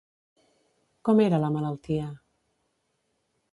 Com 1.09 1.21
era 1.27 1.41
la 1.45 1.53
malaltia? 1.57 2.09